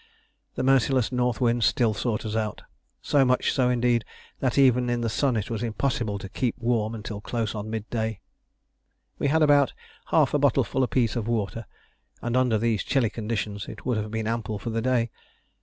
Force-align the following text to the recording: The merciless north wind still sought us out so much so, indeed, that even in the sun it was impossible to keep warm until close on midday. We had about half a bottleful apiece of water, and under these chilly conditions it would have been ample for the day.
The 0.55 0.63
merciless 0.63 1.11
north 1.11 1.39
wind 1.39 1.63
still 1.63 1.93
sought 1.93 2.25
us 2.25 2.35
out 2.35 2.63
so 3.03 3.23
much 3.23 3.51
so, 3.51 3.69
indeed, 3.69 4.03
that 4.39 4.57
even 4.57 4.89
in 4.89 5.01
the 5.01 5.09
sun 5.13 5.37
it 5.37 5.51
was 5.51 5.61
impossible 5.61 6.17
to 6.17 6.27
keep 6.27 6.57
warm 6.57 6.95
until 6.95 7.21
close 7.21 7.53
on 7.53 7.69
midday. 7.69 8.19
We 9.19 9.27
had 9.27 9.43
about 9.43 9.73
half 10.07 10.33
a 10.33 10.39
bottleful 10.39 10.81
apiece 10.81 11.15
of 11.15 11.27
water, 11.27 11.67
and 12.19 12.35
under 12.35 12.57
these 12.57 12.81
chilly 12.83 13.11
conditions 13.11 13.67
it 13.69 13.85
would 13.85 13.97
have 13.97 14.09
been 14.09 14.25
ample 14.25 14.57
for 14.57 14.71
the 14.71 14.81
day. 14.81 15.11